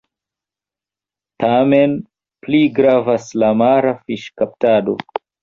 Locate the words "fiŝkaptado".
4.01-4.99